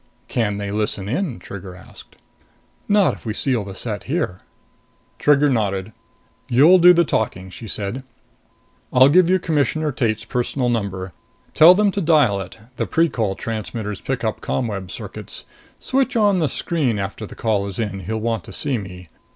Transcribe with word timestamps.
"Can 0.27 0.57
they 0.57 0.71
listen 0.71 1.07
in?" 1.07 1.37
Trigger 1.37 1.75
asked. 1.75 2.15
"Not 2.87 3.13
if 3.13 3.23
we 3.23 3.33
seal 3.33 3.63
the 3.63 3.75
set 3.75 4.05
here." 4.05 4.41
Trigger 5.19 5.47
nodded. 5.47 5.93
"You'll 6.49 6.79
do 6.79 6.91
the 6.91 7.05
talking," 7.05 7.51
she 7.51 7.67
said. 7.67 8.03
"I'll 8.91 9.09
give 9.09 9.29
you 9.29 9.37
Commissioner 9.37 9.91
Tate's 9.91 10.25
personal 10.25 10.69
number. 10.69 11.13
Tell 11.53 11.75
them 11.75 11.91
to 11.91 12.01
dial 12.01 12.41
it. 12.41 12.57
The 12.77 12.87
Precol 12.87 13.37
transmitters 13.37 14.01
pick 14.01 14.23
up 14.23 14.41
ComWeb 14.41 14.89
circuits. 14.89 15.43
Switch 15.79 16.15
on 16.15 16.39
the 16.39 16.49
screen 16.49 16.97
after 16.97 17.27
the 17.27 17.35
call 17.35 17.67
is 17.67 17.77
in; 17.77 17.99
he'll 17.99 18.17
want 18.17 18.43
to 18.45 18.51
see 18.51 18.79
me. 18.79 19.07